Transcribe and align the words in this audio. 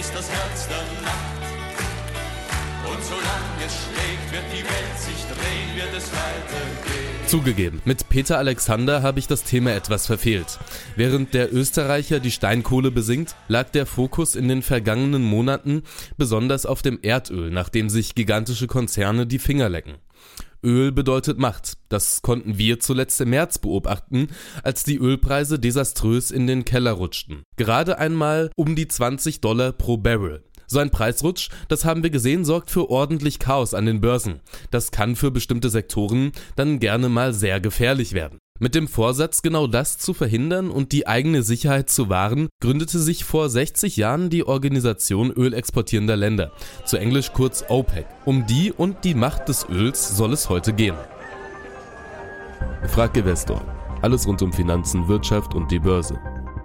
ist 0.00 0.14
das 0.14 0.30
Herz 0.30 0.66
der 0.66 0.78
Nacht. 1.02 1.42
Und 2.90 3.04
solange 3.04 3.66
es 3.66 3.74
schlägt, 3.84 4.32
wird 4.32 4.44
die 4.50 4.64
Welt 4.64 4.98
sich 4.98 5.26
drehen, 5.26 5.76
wird 5.76 5.94
es 5.94 6.10
weitergehen. 6.10 7.26
Zugegeben, 7.26 7.82
mit 7.84 8.08
Peter 8.08 8.38
Alexander 8.38 9.02
habe 9.02 9.18
ich 9.18 9.26
das 9.26 9.44
Thema 9.44 9.72
etwas 9.72 10.06
verfehlt. 10.06 10.58
Während 10.96 11.34
der 11.34 11.52
Österreicher 11.52 12.18
die 12.18 12.30
Steinkohle 12.30 12.90
besingt, 12.90 13.36
lag 13.48 13.68
der 13.70 13.84
Fokus 13.84 14.36
in 14.36 14.48
den 14.48 14.62
vergangenen 14.62 15.22
Monaten 15.22 15.82
besonders 16.16 16.64
auf 16.64 16.80
dem 16.80 16.98
Erdöl, 17.02 17.50
nachdem 17.50 17.90
sich 17.90 18.14
gigantische 18.14 18.68
Konzerne 18.68 19.26
die 19.26 19.38
Finger 19.38 19.68
lecken. 19.68 19.96
Öl 20.62 20.92
bedeutet 20.92 21.38
Macht. 21.38 21.78
Das 21.88 22.22
konnten 22.22 22.58
wir 22.58 22.80
zuletzt 22.80 23.20
im 23.20 23.30
März 23.30 23.58
beobachten, 23.58 24.28
als 24.62 24.84
die 24.84 24.98
Ölpreise 24.98 25.58
desaströs 25.58 26.30
in 26.30 26.46
den 26.46 26.64
Keller 26.64 26.92
rutschten. 26.92 27.42
Gerade 27.56 27.98
einmal 27.98 28.50
um 28.56 28.76
die 28.76 28.88
20 28.88 29.40
Dollar 29.40 29.72
pro 29.72 29.96
Barrel. 29.96 30.44
So 30.66 30.78
ein 30.78 30.90
Preisrutsch, 30.90 31.48
das 31.68 31.84
haben 31.84 32.04
wir 32.04 32.10
gesehen, 32.10 32.44
sorgt 32.44 32.70
für 32.70 32.90
ordentlich 32.90 33.40
Chaos 33.40 33.74
an 33.74 33.86
den 33.86 34.00
Börsen. 34.00 34.40
Das 34.70 34.92
kann 34.92 35.16
für 35.16 35.32
bestimmte 35.32 35.68
Sektoren 35.68 36.30
dann 36.54 36.78
gerne 36.78 37.08
mal 37.08 37.32
sehr 37.32 37.58
gefährlich 37.58 38.12
werden. 38.12 38.38
Mit 38.62 38.74
dem 38.74 38.88
Vorsatz, 38.88 39.40
genau 39.40 39.66
das 39.66 39.96
zu 39.96 40.12
verhindern 40.12 40.70
und 40.70 40.92
die 40.92 41.06
eigene 41.06 41.42
Sicherheit 41.42 41.88
zu 41.88 42.10
wahren, 42.10 42.50
gründete 42.60 42.98
sich 42.98 43.24
vor 43.24 43.48
60 43.48 43.96
Jahren 43.96 44.28
die 44.28 44.46
Organisation 44.46 45.30
ölexportierender 45.30 46.14
Länder, 46.14 46.52
zu 46.84 46.98
Englisch 46.98 47.32
kurz 47.32 47.64
OPEC. 47.70 48.04
Um 48.26 48.46
die 48.46 48.70
und 48.70 49.02
die 49.04 49.14
Macht 49.14 49.48
des 49.48 49.66
Öls 49.70 50.14
soll 50.14 50.34
es 50.34 50.50
heute 50.50 50.74
gehen. 50.74 50.94
Frag 52.88 53.16
Investor. 53.16 53.64
Alles 54.02 54.26
rund 54.26 54.42
um 54.42 54.52
Finanzen, 54.52 55.08
Wirtschaft 55.08 55.54
und 55.54 55.70
die 55.70 55.78
Börse. 55.78 56.18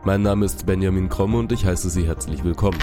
Mein 0.03 0.21
Name 0.21 0.45
ist 0.45 0.65
Benjamin 0.65 1.07
Kromme 1.07 1.37
und 1.37 1.53
ich 1.53 1.65
heiße 1.65 1.89
Sie 1.89 2.05
herzlich 2.05 2.43
willkommen. 2.43 2.77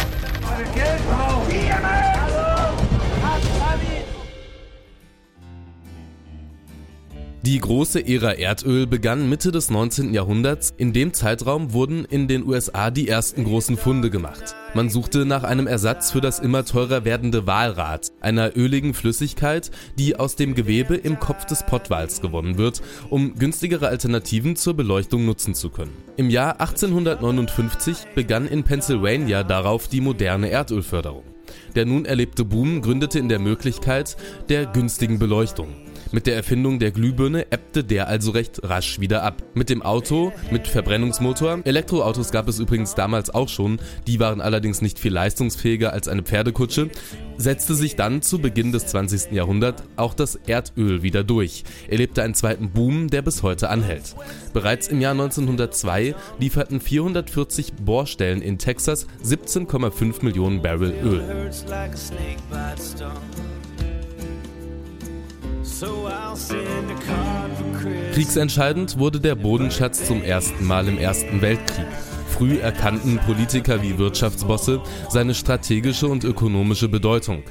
Die 7.44 7.58
große 7.58 8.06
Ära 8.06 8.34
Erdöl 8.34 8.86
begann 8.86 9.28
Mitte 9.28 9.50
des 9.50 9.68
19. 9.68 10.14
Jahrhunderts. 10.14 10.72
In 10.76 10.92
dem 10.92 11.12
Zeitraum 11.12 11.72
wurden 11.72 12.04
in 12.04 12.28
den 12.28 12.46
USA 12.46 12.92
die 12.92 13.08
ersten 13.08 13.42
großen 13.42 13.76
Funde 13.76 14.10
gemacht. 14.10 14.54
Man 14.74 14.88
suchte 14.88 15.26
nach 15.26 15.42
einem 15.42 15.66
Ersatz 15.66 16.12
für 16.12 16.20
das 16.20 16.38
immer 16.38 16.64
teurer 16.64 17.04
werdende 17.04 17.44
Walrat, 17.44 18.12
einer 18.20 18.56
öligen 18.56 18.94
Flüssigkeit, 18.94 19.72
die 19.98 20.14
aus 20.14 20.36
dem 20.36 20.54
Gewebe 20.54 20.94
im 20.94 21.18
Kopf 21.18 21.44
des 21.44 21.64
Pottwals 21.66 22.20
gewonnen 22.20 22.58
wird, 22.58 22.80
um 23.10 23.34
günstigere 23.34 23.88
Alternativen 23.88 24.54
zur 24.54 24.74
Beleuchtung 24.74 25.26
nutzen 25.26 25.54
zu 25.54 25.70
können. 25.70 25.96
Im 26.16 26.30
Jahr 26.30 26.60
1859 26.60 28.06
begann 28.14 28.46
in 28.46 28.62
Pennsylvania 28.62 29.42
darauf 29.42 29.88
die 29.88 30.00
moderne 30.00 30.48
Erdölförderung. 30.48 31.24
Der 31.74 31.86
nun 31.86 32.04
erlebte 32.04 32.44
Boom 32.44 32.82
gründete 32.82 33.18
in 33.18 33.28
der 33.28 33.40
Möglichkeit 33.40 34.16
der 34.48 34.66
günstigen 34.66 35.18
Beleuchtung. 35.18 35.74
Mit 36.12 36.26
der 36.26 36.36
Erfindung 36.36 36.78
der 36.78 36.90
Glühbirne 36.90 37.50
ebbte 37.50 37.82
der 37.82 38.06
also 38.06 38.32
recht 38.32 38.60
rasch 38.64 39.00
wieder 39.00 39.22
ab. 39.22 39.42
Mit 39.54 39.70
dem 39.70 39.80
Auto, 39.80 40.30
mit 40.50 40.68
Verbrennungsmotor, 40.68 41.60
Elektroautos 41.64 42.30
gab 42.30 42.48
es 42.48 42.58
übrigens 42.58 42.94
damals 42.94 43.30
auch 43.30 43.48
schon, 43.48 43.80
die 44.06 44.20
waren 44.20 44.42
allerdings 44.42 44.82
nicht 44.82 44.98
viel 44.98 45.12
leistungsfähiger 45.12 45.94
als 45.94 46.08
eine 46.08 46.22
Pferdekutsche, 46.22 46.90
setzte 47.38 47.74
sich 47.74 47.96
dann 47.96 48.20
zu 48.20 48.40
Beginn 48.40 48.72
des 48.72 48.88
20. 48.88 49.32
Jahrhunderts 49.32 49.84
auch 49.96 50.12
das 50.12 50.36
Erdöl 50.46 51.02
wieder 51.02 51.24
durch, 51.24 51.64
erlebte 51.88 52.22
einen 52.22 52.34
zweiten 52.34 52.70
Boom, 52.70 53.08
der 53.08 53.22
bis 53.22 53.42
heute 53.42 53.70
anhält. 53.70 54.14
Bereits 54.52 54.88
im 54.88 55.00
Jahr 55.00 55.12
1902 55.12 56.14
lieferten 56.38 56.82
440 56.82 57.72
Bohrstellen 57.72 58.42
in 58.42 58.58
Texas 58.58 59.06
17,5 59.24 60.22
Millionen 60.22 60.60
Barrel 60.60 60.92
Öl. 61.02 61.50
Kriegsentscheidend 68.12 68.98
wurde 68.98 69.20
der 69.20 69.34
Bodenschatz 69.34 70.06
zum 70.06 70.22
ersten 70.22 70.64
Mal 70.66 70.86
im 70.86 70.98
Ersten 70.98 71.40
Weltkrieg. 71.42 71.86
Früh 72.28 72.58
erkannten 72.58 73.18
Politiker 73.18 73.82
wie 73.82 73.98
Wirtschaftsbosse 73.98 74.80
seine 75.08 75.34
strategische 75.34 76.08
und 76.08 76.24
ökonomische 76.24 76.88
Bedeutung. 76.88 77.42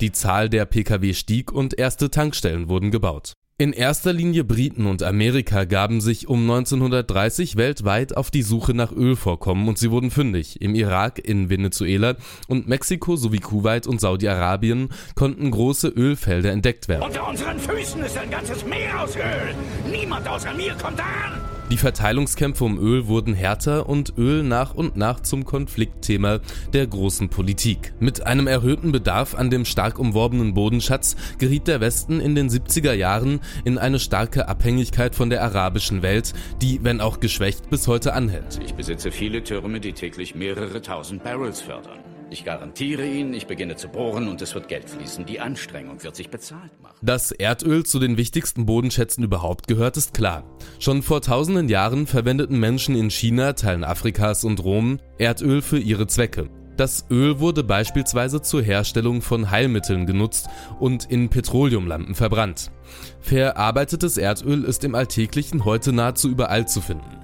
Die 0.00 0.12
Zahl 0.12 0.48
der 0.48 0.64
Pkw 0.64 1.14
stieg 1.14 1.52
und 1.52 1.78
erste 1.78 2.10
Tankstellen 2.10 2.68
wurden 2.68 2.90
gebaut. 2.90 3.34
In 3.56 3.72
erster 3.72 4.12
Linie 4.12 4.42
Briten 4.42 4.84
und 4.86 5.04
Amerika 5.04 5.62
gaben 5.62 6.00
sich 6.00 6.26
um 6.26 6.40
1930 6.40 7.54
weltweit 7.54 8.16
auf 8.16 8.32
die 8.32 8.42
Suche 8.42 8.74
nach 8.74 8.90
Ölvorkommen 8.90 9.68
und 9.68 9.78
sie 9.78 9.92
wurden 9.92 10.10
fündig. 10.10 10.60
Im 10.60 10.74
Irak, 10.74 11.20
in 11.24 11.50
Venezuela 11.50 12.16
und 12.48 12.66
Mexiko 12.66 13.14
sowie 13.14 13.38
Kuwait 13.38 13.86
und 13.86 14.00
Saudi-Arabien 14.00 14.88
konnten 15.14 15.52
große 15.52 15.86
Ölfelder 15.86 16.50
entdeckt 16.50 16.88
werden. 16.88 17.04
Unter 17.04 17.28
unseren 17.28 17.60
Füßen 17.60 18.02
ist 18.02 18.18
ein 18.18 18.28
ganzes 18.28 18.66
Meer 18.66 19.00
aus 19.00 19.14
Öl. 19.14 19.54
Niemand 19.88 20.26
außer 20.26 20.52
mir 20.54 20.74
kommt 20.74 20.98
da 20.98 21.04
an. 21.04 21.53
Die 21.70 21.78
Verteilungskämpfe 21.78 22.62
um 22.62 22.78
Öl 22.78 23.06
wurden 23.06 23.32
härter 23.32 23.88
und 23.88 24.18
Öl 24.18 24.42
nach 24.42 24.74
und 24.74 24.96
nach 24.96 25.20
zum 25.20 25.44
Konfliktthema 25.44 26.40
der 26.74 26.86
großen 26.86 27.30
Politik. 27.30 27.94
Mit 28.00 28.26
einem 28.26 28.46
erhöhten 28.46 28.92
Bedarf 28.92 29.34
an 29.34 29.48
dem 29.48 29.64
stark 29.64 29.98
umworbenen 29.98 30.52
Bodenschatz 30.52 31.16
geriet 31.38 31.66
der 31.66 31.80
Westen 31.80 32.20
in 32.20 32.34
den 32.34 32.50
70er 32.50 32.92
Jahren 32.92 33.40
in 33.64 33.78
eine 33.78 33.98
starke 33.98 34.46
Abhängigkeit 34.46 35.14
von 35.14 35.30
der 35.30 35.42
arabischen 35.42 36.02
Welt, 36.02 36.34
die, 36.60 36.84
wenn 36.84 37.00
auch 37.00 37.18
geschwächt, 37.18 37.70
bis 37.70 37.88
heute 37.88 38.12
anhält. 38.12 38.60
Ich 38.62 38.74
besitze 38.74 39.10
viele 39.10 39.42
Türme, 39.42 39.80
die 39.80 39.94
täglich 39.94 40.34
mehrere 40.34 40.82
tausend 40.82 41.24
Barrels 41.24 41.62
fördern. 41.62 42.13
Ich 42.34 42.44
garantiere 42.44 43.06
Ihnen, 43.06 43.32
ich 43.32 43.46
beginne 43.46 43.76
zu 43.76 43.86
bohren 43.86 44.26
und 44.26 44.42
es 44.42 44.56
wird 44.56 44.66
Geld 44.66 44.90
fließen. 44.90 45.24
Die 45.24 45.38
Anstrengung 45.38 46.02
wird 46.02 46.16
sich 46.16 46.30
bezahlt 46.30 46.72
machen. 46.82 46.96
Dass 47.00 47.30
Erdöl 47.30 47.86
zu 47.86 48.00
den 48.00 48.16
wichtigsten 48.16 48.66
Bodenschätzen 48.66 49.22
überhaupt 49.22 49.68
gehört, 49.68 49.96
ist 49.96 50.14
klar. 50.14 50.42
Schon 50.80 51.02
vor 51.02 51.20
tausenden 51.20 51.68
Jahren 51.68 52.08
verwendeten 52.08 52.58
Menschen 52.58 52.96
in 52.96 53.08
China, 53.08 53.52
Teilen 53.52 53.84
Afrikas 53.84 54.42
und 54.42 54.64
Rom 54.64 54.98
Erdöl 55.16 55.62
für 55.62 55.78
ihre 55.78 56.08
Zwecke. 56.08 56.50
Das 56.76 57.06
Öl 57.08 57.38
wurde 57.38 57.62
beispielsweise 57.62 58.42
zur 58.42 58.62
Herstellung 58.62 59.22
von 59.22 59.52
Heilmitteln 59.52 60.04
genutzt 60.04 60.48
und 60.80 61.04
in 61.04 61.28
Petroleumlampen 61.28 62.16
verbrannt. 62.16 62.72
Verarbeitetes 63.20 64.16
Erdöl 64.16 64.64
ist 64.64 64.82
im 64.82 64.96
Alltäglichen 64.96 65.64
heute 65.64 65.92
nahezu 65.92 66.28
überall 66.30 66.66
zu 66.66 66.80
finden. 66.80 67.23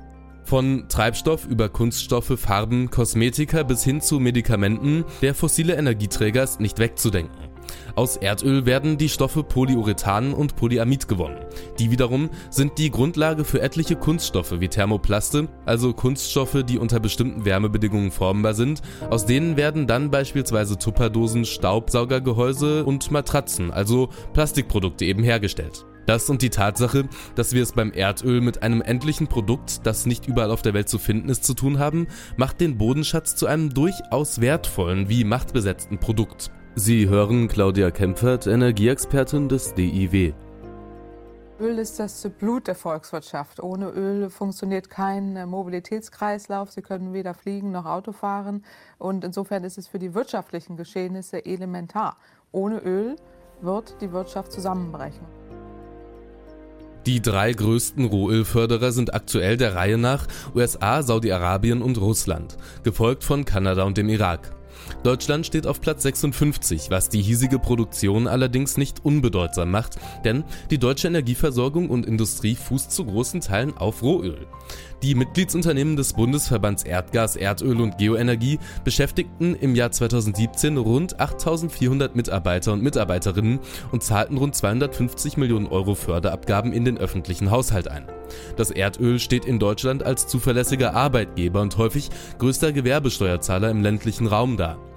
Von 0.51 0.89
Treibstoff 0.89 1.47
über 1.47 1.69
Kunststoffe, 1.69 2.33
Farben, 2.37 2.91
Kosmetika 2.91 3.63
bis 3.63 3.85
hin 3.85 4.01
zu 4.01 4.19
Medikamenten, 4.19 5.05
der 5.23 5.33
fossile 5.33 5.77
Energieträger 5.77 6.43
ist 6.43 6.59
nicht 6.59 6.81
wegzudenken. 6.81 7.39
Aus 7.95 8.17
Erdöl 8.17 8.67
werden 8.67 8.99
die 8.99 9.09
Stoffe 9.09 9.45
Polyurethan 9.45 10.35
und 10.35 10.57
Polyamid 10.57 11.07
gewonnen. 11.07 11.39
Die 11.79 11.93
wiederum 11.93 12.31
sind 12.51 12.79
die 12.79 12.91
Grundlage 12.91 13.45
für 13.45 13.63
etliche 13.63 13.95
Kunststoffe 13.95 14.59
wie 14.59 14.67
Thermoplaste, 14.67 15.47
also 15.67 15.93
Kunststoffe, 15.93 16.65
die 16.65 16.79
unter 16.79 16.99
bestimmten 16.99 17.45
Wärmebedingungen 17.45 18.11
formbar 18.11 18.55
sind. 18.55 18.83
Aus 19.09 19.27
denen 19.27 19.57
werden 19.57 19.87
dann 19.87 20.11
beispielsweise 20.11 20.77
Tupperdosen, 20.77 21.45
Staubsaugergehäuse 21.45 22.85
und 22.85 23.13
Matratzen, 23.13 23.71
also 23.71 24.09
Plastikprodukte 24.33 25.05
eben 25.05 25.23
hergestellt. 25.23 25.87
Das 26.11 26.29
und 26.29 26.43
die 26.43 26.51
Tatsache, 26.51 27.09
dass 27.37 27.53
wir 27.53 27.63
es 27.63 27.71
beim 27.71 27.93
Erdöl 27.93 28.41
mit 28.41 28.65
einem 28.65 28.83
endlichen 28.83 29.29
Produkt, 29.29 29.87
das 29.87 30.07
nicht 30.07 30.27
überall 30.27 30.51
auf 30.51 30.61
der 30.61 30.75
Welt 30.75 30.89
zu 30.89 30.99
finden 30.99 31.29
ist, 31.29 31.45
zu 31.45 31.55
tun 31.55 31.79
haben, 31.79 32.09
macht 32.37 32.61
den 32.61 32.79
Bodenschatz 32.79 33.37
zu 33.37 33.47
einem 33.47 33.73
durchaus 33.73 34.41
wertvollen 34.41 35.09
wie 35.09 35.23
machtbesetzten 35.23 36.01
Produkt. 36.01 36.51
Sie 36.75 37.09
hören 37.09 37.47
Claudia 37.47 37.93
Kempfert, 37.93 38.49
Energieexpertin 38.49 39.49
des 39.49 39.73
DIW. 39.75 40.33
Öl 41.61 41.79
ist 41.79 42.01
das 42.01 42.29
Blut 42.41 42.67
der 42.67 42.75
Volkswirtschaft. 42.75 43.63
Ohne 43.63 43.91
Öl 43.91 44.31
funktioniert 44.31 44.91
kein 44.91 45.49
Mobilitätskreislauf. 45.49 46.73
Sie 46.73 46.83
können 46.83 47.13
weder 47.13 47.35
fliegen 47.35 47.71
noch 47.71 47.87
Auto 47.87 48.11
fahren. 48.11 48.65
Und 48.99 49.23
insofern 49.23 49.63
ist 49.63 49.79
es 49.79 49.87
für 49.87 50.01
die 50.01 50.13
wirtschaftlichen 50.13 50.77
Geschehnisse 50.77 51.47
elementar. 51.47 52.17
Ohne 52.51 52.81
Öl 52.81 53.15
wird 53.61 53.95
die 54.01 54.11
Wirtschaft 54.11 54.51
zusammenbrechen. 54.51 55.40
Die 57.07 57.23
drei 57.23 57.53
größten 57.53 58.05
Rohölförderer 58.05 58.93
sind 58.93 59.15
aktuell 59.15 59.57
der 59.57 59.75
Reihe 59.75 59.97
nach 59.97 60.27
USA, 60.55 61.03
Saudi-Arabien 61.03 61.81
und 61.81 61.99
Russland, 61.99 62.59
gefolgt 62.83 63.25
von 63.25 63.47
Kanada 63.47 63.85
und 63.85 63.97
dem 63.97 64.11
Irak. 64.11 64.55
Deutschland 65.03 65.47
steht 65.47 65.67
auf 65.67 65.81
Platz 65.81 66.03
56, 66.03 66.91
was 66.91 67.09
die 67.09 67.23
hiesige 67.23 67.59
Produktion 67.59 68.27
allerdings 68.27 68.77
nicht 68.77 69.05
unbedeutsam 69.05 69.71
macht, 69.71 69.97
denn 70.25 70.45
die 70.71 70.79
deutsche 70.79 71.09
Energieversorgung 71.09 71.89
und 71.89 72.07
Industrie 72.07 72.55
fußt 72.55 72.91
zu 72.91 73.07
großen 73.07 73.41
Teilen 73.41 73.77
auf 73.77 74.03
Rohöl. 74.03 74.47
Die 75.03 75.15
Mitgliedsunternehmen 75.15 75.97
des 75.97 76.13
Bundesverbands 76.13 76.83
Erdgas, 76.83 77.35
Erdöl 77.35 77.81
und 77.81 77.97
Geoenergie 77.97 78.59
beschäftigten 78.85 79.55
im 79.55 79.75
Jahr 79.75 79.91
2017 79.91 80.77
rund 80.77 81.19
8400 81.19 82.15
Mitarbeiter 82.15 82.75
und 82.75 82.83
Mitarbeiterinnen 82.83 83.61
und 83.93 84.03
zahlten 84.03 84.37
rund 84.37 84.55
250 84.55 85.39
Millionen 85.39 85.69
Euro 85.69 85.95
Förderabgaben 85.95 86.75
in 86.75 86.85
den 86.85 86.99
öffentlichen 86.99 87.51
Haushalt 87.51 87.89
ein. 87.89 88.05
Das 88.57 88.71
Erdöl 88.71 89.19
steht 89.19 89.47
in 89.47 89.59
Deutschland 89.59 90.03
als 90.03 90.27
zuverlässiger 90.27 90.95
Arbeitgeber 90.95 91.63
und 91.63 91.79
häufig 91.79 92.11
größter 92.39 92.73
Gewerbesteuerzahler 92.73 93.71
im 93.71 93.83
ländlichen 93.83 94.27
Raum 94.27 94.59
dar. 94.59 94.90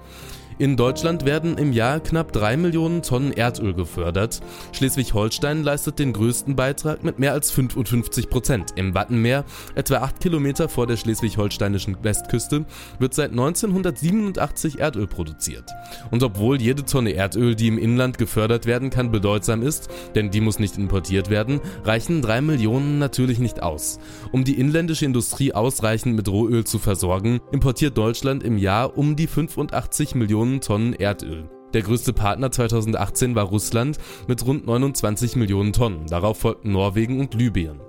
In 0.56 0.76
Deutschland 0.76 1.24
werden 1.24 1.58
im 1.58 1.72
Jahr 1.72 1.98
knapp 1.98 2.32
3 2.32 2.56
Millionen 2.56 3.02
Tonnen 3.02 3.32
Erdöl 3.32 3.74
gefördert. 3.74 4.40
Schleswig-Holstein 4.70 5.64
leistet 5.64 5.98
den 5.98 6.12
größten 6.12 6.54
Beitrag 6.54 7.02
mit 7.02 7.18
mehr 7.18 7.32
als 7.32 7.50
55 7.50 8.30
Prozent. 8.30 8.70
Im 8.76 8.94
Wattenmeer, 8.94 9.44
etwa 9.74 9.96
8 9.96 10.20
Kilometer 10.20 10.68
vor 10.68 10.86
der 10.86 10.96
schleswig-holsteinischen 10.96 11.96
Westküste, 12.02 12.66
wird 13.00 13.14
seit 13.14 13.32
1987 13.32 14.78
Erdöl 14.78 15.08
produziert. 15.08 15.72
Und 16.12 16.22
obwohl 16.22 16.62
jede 16.62 16.84
Tonne 16.84 17.14
Erdöl, 17.14 17.56
die 17.56 17.66
im 17.66 17.76
Inland 17.78 18.16
gefördert 18.16 18.64
werden 18.64 18.90
kann, 18.90 19.10
bedeutsam 19.10 19.60
ist, 19.60 19.88
denn 20.14 20.30
die 20.30 20.40
muss 20.40 20.60
nicht 20.60 20.78
importiert 20.78 21.30
werden, 21.30 21.60
reichen 21.82 22.22
3 22.22 22.42
Millionen 22.42 23.00
natürlich 23.00 23.40
nicht 23.40 23.60
aus. 23.60 23.98
Um 24.30 24.44
die 24.44 24.60
inländische 24.60 25.04
Industrie 25.04 25.52
ausreichend 25.52 26.14
mit 26.14 26.28
Rohöl 26.28 26.62
zu 26.62 26.78
versorgen, 26.78 27.40
importiert 27.50 27.98
Deutschland 27.98 28.44
im 28.44 28.56
Jahr 28.56 28.96
um 28.96 29.16
die 29.16 29.26
85 29.26 30.14
Millionen 30.14 30.43
Millionen 30.44 30.60
Tonnen 30.60 30.92
Erdöl. 30.92 31.48
Der 31.72 31.80
größte 31.80 32.12
Partner 32.12 32.50
2018 32.50 33.34
war 33.34 33.44
Russland 33.44 33.96
mit 34.28 34.44
rund 34.44 34.66
29 34.66 35.36
Millionen 35.36 35.72
Tonnen. 35.72 36.06
Darauf 36.06 36.38
folgten 36.38 36.72
Norwegen 36.72 37.18
und 37.18 37.32
Libyen. 37.32 37.80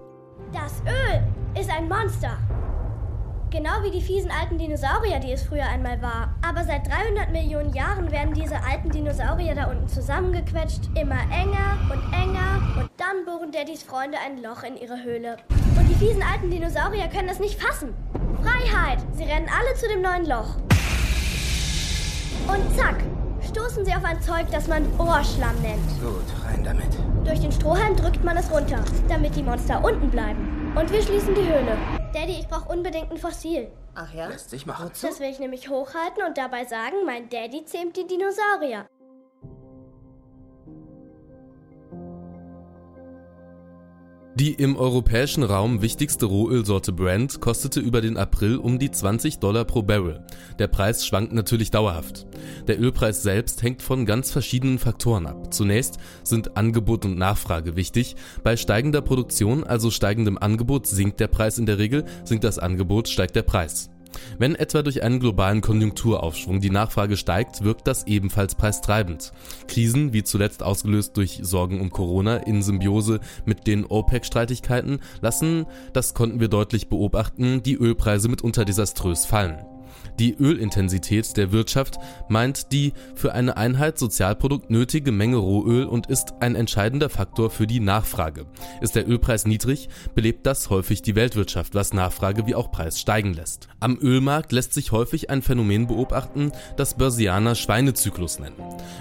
Das 0.53 0.81
Öl 0.85 1.21
ist 1.59 1.69
ein 1.69 1.89
Monster. 1.89 2.37
Genau 3.51 3.83
wie 3.83 3.91
die 3.91 4.01
fiesen 4.01 4.31
alten 4.31 4.57
Dinosaurier, 4.57 5.19
die 5.19 5.33
es 5.33 5.43
früher 5.43 5.65
einmal 5.65 6.01
war. 6.01 6.33
Aber 6.47 6.63
seit 6.63 6.87
300 6.87 7.31
Millionen 7.33 7.73
Jahren 7.73 8.09
werden 8.09 8.33
diese 8.33 8.55
alten 8.63 8.89
Dinosaurier 8.89 9.53
da 9.53 9.65
unten 9.65 9.89
zusammengequetscht, 9.89 10.89
immer 10.95 11.19
enger 11.31 11.77
und 11.91 12.13
enger 12.13 12.61
und 12.79 12.89
dann 12.95 13.25
bohren 13.25 13.51
Daddys 13.51 13.83
Freunde 13.83 14.17
ein 14.25 14.41
Loch 14.41 14.63
in 14.63 14.77
ihre 14.77 15.03
Höhle. 15.03 15.37
Und 15.77 15.89
die 15.89 15.95
fiesen 15.95 16.23
alten 16.23 16.49
Dinosaurier 16.49 17.09
können 17.09 17.29
es 17.29 17.39
nicht 17.39 17.61
fassen. 17.61 17.93
Freiheit! 18.41 18.99
Sie 19.13 19.23
rennen 19.23 19.49
alle 19.49 19.75
zu 19.75 19.89
dem 19.89 20.01
neuen 20.01 20.25
Loch. 20.25 20.64
Und 22.47 22.75
zack, 22.75 23.03
stoßen 23.41 23.85
sie 23.85 23.93
auf 23.93 24.03
ein 24.03 24.21
Zeug, 24.21 24.45
das 24.51 24.67
man 24.67 24.89
Bohrschlamm 24.97 25.59
nennt. 25.61 25.87
Gut, 26.01 26.25
rein 26.45 26.63
damit. 26.63 26.87
Durch 27.25 27.39
den 27.39 27.51
Strohhalm 27.51 27.95
drückt 27.95 28.23
man 28.23 28.37
es 28.37 28.51
runter, 28.51 28.83
damit 29.07 29.35
die 29.35 29.43
Monster 29.43 29.83
unten 29.83 30.09
bleiben. 30.09 30.73
Und 30.75 30.91
wir 30.91 31.01
schließen 31.01 31.33
die 31.33 31.41
Höhle. 31.41 31.77
Daddy, 32.13 32.37
ich 32.39 32.47
brauche 32.47 32.71
unbedingt 32.71 33.11
ein 33.11 33.17
Fossil. 33.17 33.71
Ach 33.95 34.13
ja? 34.13 34.27
Lässt 34.27 34.49
sich 34.49 34.65
machen. 34.65 34.91
Das 35.01 35.19
will 35.19 35.29
ich 35.29 35.39
nämlich 35.39 35.69
hochhalten 35.69 36.23
und 36.27 36.37
dabei 36.37 36.65
sagen, 36.65 36.97
mein 37.05 37.29
Daddy 37.29 37.65
zähmt 37.65 37.95
die 37.95 38.05
Dinosaurier. 38.05 38.85
Die 44.37 44.51
im 44.51 44.75
europäischen 44.75 45.43
Raum 45.43 45.81
wichtigste 45.81 46.25
Rohölsorte 46.25 46.91
Brent 46.91 47.39
kostete 47.39 47.79
über 47.79 48.01
den 48.01 48.17
April 48.17 48.57
um 48.57 48.79
die 48.79 48.91
20 48.91 49.39
Dollar 49.39 49.63
pro 49.63 49.81
Barrel. 49.81 50.25
Der 50.59 50.67
Preis 50.67 51.07
schwankt 51.07 51.31
natürlich 51.31 51.71
dauerhaft. 51.71 52.27
Der 52.67 52.77
Ölpreis 52.77 53.23
selbst 53.23 53.63
hängt 53.63 53.81
von 53.81 54.05
ganz 54.05 54.31
verschiedenen 54.31 54.77
Faktoren 54.77 55.25
ab. 55.25 55.53
Zunächst 55.53 55.99
sind 56.23 56.57
Angebot 56.57 57.05
und 57.05 57.17
Nachfrage 57.17 57.77
wichtig. 57.77 58.17
Bei 58.43 58.57
steigender 58.57 59.01
Produktion, 59.01 59.63
also 59.63 59.89
steigendem 59.89 60.37
Angebot, 60.37 60.85
sinkt 60.85 61.21
der 61.21 61.29
Preis 61.29 61.57
in 61.57 61.65
der 61.65 61.77
Regel, 61.77 62.03
sinkt 62.25 62.43
das 62.43 62.59
Angebot, 62.59 63.07
steigt 63.07 63.37
der 63.37 63.43
Preis. 63.43 63.89
Wenn 64.37 64.55
etwa 64.55 64.81
durch 64.81 65.03
einen 65.03 65.19
globalen 65.19 65.61
Konjunkturaufschwung 65.61 66.61
die 66.61 66.69
Nachfrage 66.69 67.17
steigt, 67.17 67.63
wirkt 67.63 67.87
das 67.87 68.07
ebenfalls 68.07 68.55
preistreibend. 68.55 69.33
Krisen, 69.67 70.13
wie 70.13 70.23
zuletzt 70.23 70.63
ausgelöst 70.63 71.17
durch 71.17 71.39
Sorgen 71.41 71.81
um 71.81 71.89
Corona 71.89 72.37
in 72.37 72.61
Symbiose 72.61 73.19
mit 73.45 73.67
den 73.67 73.85
OPEC-Streitigkeiten, 73.85 74.99
lassen, 75.21 75.65
das 75.93 76.13
konnten 76.13 76.39
wir 76.39 76.47
deutlich 76.47 76.89
beobachten, 76.89 77.63
die 77.63 77.75
Ölpreise 77.75 78.29
mitunter 78.29 78.65
desaströs 78.65 79.25
fallen. 79.25 79.74
Die 80.19 80.33
Ölintensität 80.33 81.35
der 81.35 81.51
Wirtschaft 81.51 81.97
meint 82.29 82.71
die 82.71 82.93
für 83.15 83.33
eine 83.33 83.57
Einheit 83.57 83.99
Sozialprodukt 83.99 84.69
nötige 84.69 85.11
Menge 85.11 85.35
Rohöl 85.35 85.85
und 85.85 86.07
ist 86.07 86.35
ein 86.39 86.55
entscheidender 86.55 87.09
Faktor 87.09 87.49
für 87.49 87.67
die 87.67 87.81
Nachfrage. 87.81 88.45
Ist 88.79 88.95
der 88.95 89.09
Ölpreis 89.09 89.45
niedrig, 89.45 89.89
belebt 90.13 90.45
das 90.45 90.69
häufig 90.69 91.01
die 91.01 91.15
Weltwirtschaft, 91.15 91.75
was 91.75 91.93
Nachfrage 91.93 92.47
wie 92.47 92.55
auch 92.55 92.71
Preis 92.71 92.99
steigen 92.99 93.33
lässt. 93.33 93.67
Am 93.81 93.97
Ölmarkt 94.01 94.53
lässt 94.53 94.73
sich 94.73 94.93
häufig 94.93 95.29
ein 95.29 95.41
Phänomen 95.41 95.87
beobachten, 95.87 96.53
das 96.77 96.93
Börsianer 96.93 97.55
Schweinezyklus 97.55 98.39
nennen. 98.39 98.55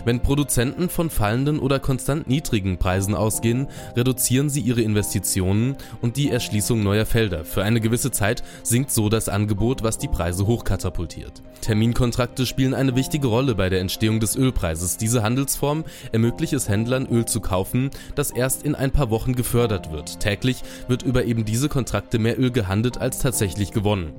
Wenn 0.05 0.21
Produzenten 0.21 0.89
von 0.89 1.11
fallenden 1.11 1.61
oder 1.61 1.79
konstant 1.79 2.27
niedrigen 2.27 2.79
Preisen 2.79 3.15
ausgehen, 3.15 3.69
reduzieren 3.97 4.51
sie 4.51 4.61
ihre 4.61 4.83
Investitionen 4.83 5.77
und 6.03 6.17
die 6.17 6.31
Erschließung 6.31 6.83
neuer 6.83 7.07
Felder. 7.07 7.45
Für 7.45 7.63
eine 7.63 7.81
gewisse 7.81 8.11
Zeit 8.11 8.43
sinkt 8.65 8.91
so 8.91 9.09
das 9.09 9.29
Angebot, 9.29 9.85
was 9.85 9.97
die 9.97 10.09
Preise 10.09 10.47
hochkatapultiert 10.49 11.04
katapultiert. 11.05 11.43
Terminkontrakte 11.61 12.45
spielen 12.45 12.75
eine 12.75 12.95
wichtige 12.95 13.27
Rolle 13.27 13.55
bei 13.55 13.71
der 13.71 13.81
Entstehung 13.81 14.21
des 14.21 14.37
Ölpreises. 14.37 14.99
Diese 14.99 15.23
Handelsform 15.23 15.85
ermöglicht 16.13 16.53
es 16.53 16.69
Händlern, 16.69 17.07
Öl 17.07 17.25
zu 17.25 17.41
kaufen, 17.41 17.91
das 18.15 18.31
erst 18.31 18.65
in 18.65 18.75
ein 18.75 18.91
paar 18.91 19.09
Wochen 19.09 19.35
gefördert 19.35 19.91
wird. 19.91 20.21
Täglich 20.21 20.63
wird 20.89 21.03
über 21.03 21.25
eben 21.25 21.47
diese 21.47 21.71
Kontrakte 21.71 22.19
mehr 22.19 22.39
Öl 22.39 22.51
gehandelt 22.51 22.99
als 22.99 23.19
tatsächlich 23.19 23.71
gewonnen. 23.71 24.13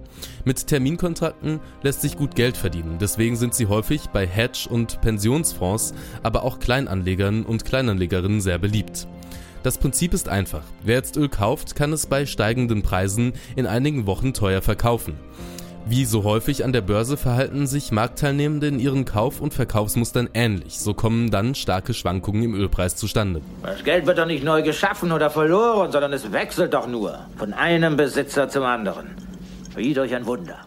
Mit 0.43 0.65
Terminkontrakten 0.65 1.59
lässt 1.83 2.01
sich 2.01 2.17
gut 2.17 2.35
Geld 2.35 2.57
verdienen, 2.57 2.97
deswegen 2.99 3.35
sind 3.35 3.53
sie 3.53 3.67
häufig 3.67 4.07
bei 4.07 4.25
Hedge- 4.25 4.67
und 4.69 4.99
Pensionsfonds, 5.01 5.93
aber 6.23 6.43
auch 6.43 6.57
Kleinanlegern 6.57 7.43
und 7.43 7.63
Kleinanlegerinnen 7.63 8.41
sehr 8.41 8.57
beliebt. 8.57 9.07
Das 9.61 9.77
Prinzip 9.77 10.13
ist 10.13 10.29
einfach. 10.29 10.63
Wer 10.83 10.95
jetzt 10.95 11.17
Öl 11.17 11.29
kauft, 11.29 11.75
kann 11.75 11.91
es 11.93 12.05
bei 12.05 12.25
steigenden 12.25 12.81
Preisen 12.81 13.33
in 13.55 13.65
einigen 13.65 14.05
Wochen 14.05 14.33
teuer 14.33 14.61
verkaufen. 14.61 15.15
Wie 15.87 16.05
so 16.05 16.23
häufig 16.23 16.65
an 16.65 16.73
der 16.73 16.81
Börse 16.81 17.15
verhalten 17.15 17.67
sich 17.67 17.91
Marktteilnehmende 17.91 18.65
in 18.67 18.79
ihren 18.79 19.05
Kauf- 19.05 19.39
und 19.39 19.53
Verkaufsmustern 19.53 20.27
ähnlich. 20.33 20.79
So 20.79 20.95
kommen 20.95 21.29
dann 21.29 21.53
starke 21.53 21.93
Schwankungen 21.93 22.41
im 22.41 22.55
Ölpreis 22.55 22.95
zustande. 22.95 23.41
Das 23.61 23.83
Geld 23.83 24.07
wird 24.07 24.17
doch 24.17 24.25
nicht 24.25 24.43
neu 24.43 24.63
geschaffen 24.63 25.11
oder 25.11 25.29
verloren, 25.29 25.91
sondern 25.91 26.11
es 26.13 26.31
wechselt 26.31 26.73
doch 26.73 26.87
nur 26.87 27.19
von 27.37 27.53
einem 27.53 27.97
Besitzer 27.97 28.49
zum 28.49 28.63
anderen. 28.63 29.11
Wie 29.75 29.93
durch 29.93 30.15
ein 30.15 30.25
Wunder. 30.25 30.57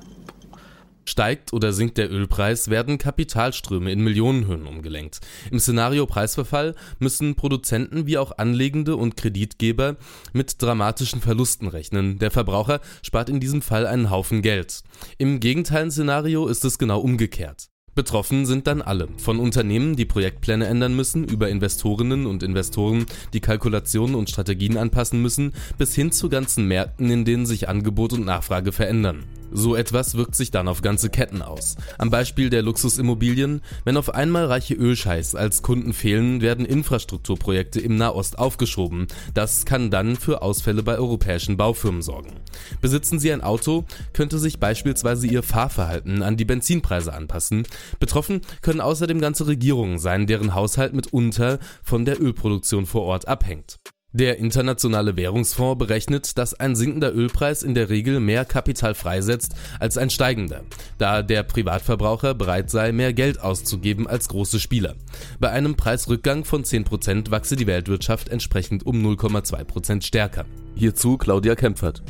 Steigt 1.09 1.55
oder 1.55 1.73
sinkt 1.73 1.97
der 1.97 2.13
Ölpreis, 2.13 2.69
werden 2.69 2.99
Kapitalströme 2.99 3.91
in 3.91 4.05
Millionenhöhen 4.05 4.67
umgelenkt. 4.67 5.21
Im 5.51 5.59
Szenario 5.59 6.05
Preisverfall 6.05 6.75
müssen 6.99 7.35
Produzenten 7.35 8.07
wie 8.07 8.19
auch 8.19 8.37
Anlegende 8.37 8.95
und 8.95 9.17
Kreditgeber 9.17 9.97
mit 10.35 10.61
dramatischen 10.61 11.23
Verlusten 11.23 11.67
rechnen. 11.69 12.19
Der 12.19 12.31
Verbraucher 12.31 12.81
spart 13.03 13.31
in 13.31 13.41
diesem 13.41 13.63
Fall 13.63 13.87
einen 13.87 14.11
Haufen 14.11 14.43
Geld. 14.43 14.83
Im 15.17 15.41
Gegenteil-Szenario 15.41 16.47
ist 16.47 16.65
es 16.67 16.79
genau 16.79 17.01
umgekehrt. 17.01 17.71
Betroffen 17.95 18.47
sind 18.47 18.67
dann 18.67 18.83
alle, 18.83 19.09
von 19.17 19.41
Unternehmen, 19.41 19.97
die 19.97 20.05
Projektpläne 20.05 20.67
ändern 20.67 20.95
müssen, 20.95 21.25
über 21.25 21.49
Investorinnen 21.49 22.27
und 22.27 22.43
Investoren, 22.43 23.07
die 23.33 23.41
Kalkulationen 23.41 24.15
und 24.15 24.31
Strategien 24.31 24.77
anpassen 24.77 25.21
müssen, 25.21 25.53
bis 25.79 25.95
hin 25.95 26.13
zu 26.13 26.29
ganzen 26.29 26.69
Märkten, 26.69 27.11
in 27.11 27.25
denen 27.25 27.47
sich 27.47 27.69
Angebot 27.69 28.13
und 28.13 28.25
Nachfrage 28.25 28.71
verändern. 28.71 29.25
So 29.51 29.75
etwas 29.77 30.17
wirkt 30.17 30.35
sich 30.35 30.51
dann 30.51 30.69
auf 30.69 30.83
ganze 30.83 31.11
Ketten 31.11 31.43
aus. 31.43 31.77
Am 31.99 32.11
Beispiel 32.11 32.51
der 32.51 32.63
Luxusimmobilien, 32.63 33.63
wenn 33.85 33.97
auf 33.97 34.15
einmal 34.15 34.47
reiche 34.47 34.75
Ölscheiß 34.75 35.35
als 35.35 35.63
Kunden 35.63 35.93
fehlen, 35.93 36.41
werden 36.41 36.65
Infrastrukturprojekte 36.65 37.81
im 37.81 37.97
Nahost 37.97 38.39
aufgeschoben. 38.39 39.07
Das 39.35 39.65
kann 39.65 39.91
dann 39.91 40.17
für 40.17 40.43
Ausfälle 40.43 40.83
bei 40.83 40.97
europäischen 40.97 41.57
Baufirmen 41.57 42.03
sorgen. 42.03 42.33
Besitzen 42.81 43.19
Sie 43.19 43.33
ein 43.33 43.43
Auto, 43.43 43.85
könnte 44.13 44.39
sich 44.39 44.59
beispielsweise 44.59 45.27
Ihr 45.27 45.43
Fahrverhalten 45.43 46.23
an 46.23 46.37
die 46.37 46.45
Benzinpreise 46.45 47.13
anpassen. 47.13 47.65
Betroffen 47.99 48.43
können 48.63 48.81
außerdem 48.81 49.21
ganze 49.21 49.47
Regierungen 49.47 49.99
sein, 49.99 50.27
deren 50.27 50.55
Haushalt 50.55 50.95
mitunter 50.95 51.59
von 51.83 52.05
der 52.05 52.21
Ölproduktion 52.21 52.87
vor 52.87 53.03
Ort 53.03 53.29
abhängt. 53.29 53.79
Der 54.15 54.39
Internationale 54.39 55.19
Währungsfonds 55.19 55.79
berechnet, 55.79 56.39
dass 56.39 56.55
ein 56.55 56.75
sinkender 56.75 57.15
Ölpreis 57.15 57.63
in 57.63 57.75
der 57.75 57.91
Regel 57.91 58.21
mehr 58.21 58.47
Kapital 58.47 58.95
freisetzt 58.95 59.55
als 59.81 59.99
ein 59.99 60.09
steigender, 60.09 60.63
da 60.97 61.21
der 61.21 61.43
Privatverbraucher 61.43 62.33
bereit 62.33 62.71
sei, 62.71 62.91
mehr 62.93 63.13
Geld 63.13 63.39
auszugeben 63.39 64.07
als 64.07 64.29
große 64.29 64.61
Spieler. 64.61 64.95
Bei 65.41 65.51
einem 65.51 65.77
Preisrückgang 65.77 66.47
von 66.47 66.65
10% 66.65 67.31
wachse 67.31 67.57
die 67.57 67.67
Weltwirtschaft 67.67 68.31
entsprechend 68.31 68.87
um 68.87 68.97
0,2% 69.05 70.03
stärker. 70.03 70.47
Hierzu 70.75 71.19
Claudia 71.19 71.55
Kempfert. 71.55 72.03